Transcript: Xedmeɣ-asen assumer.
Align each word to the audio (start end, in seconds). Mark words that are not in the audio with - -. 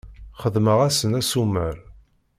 Xedmeɣ-asen 0.41 1.13
assumer. 1.19 1.75